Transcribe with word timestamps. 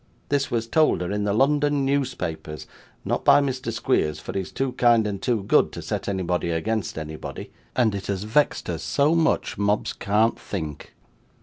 This 0.29 0.49
was 0.49 0.65
told 0.65 1.01
her 1.01 1.11
in 1.11 1.25
the 1.25 1.31
London 1.31 1.85
newspapers 1.85 2.65
not 3.05 3.23
by 3.23 3.39
Mr. 3.39 3.71
Squeers, 3.71 4.19
for 4.19 4.33
he 4.33 4.39
is 4.39 4.51
too 4.51 4.71
kind 4.71 5.05
and 5.05 5.21
too 5.21 5.43
good 5.43 5.71
to 5.73 5.81
set 5.83 6.09
anybody 6.09 6.49
against 6.49 6.97
anybody 6.97 7.51
and 7.75 7.93
it 7.93 8.07
has 8.07 8.23
vexed 8.23 8.67
her 8.67 8.79
so 8.79 9.13
much, 9.13 9.59
Mobbs 9.59 9.93
can't 9.93 10.39
think. 10.39 10.95